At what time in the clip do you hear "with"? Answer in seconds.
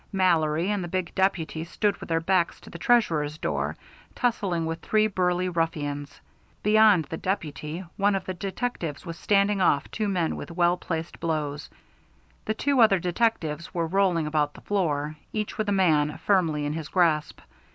1.97-2.09, 4.65-4.81, 10.35-10.49, 15.59-15.69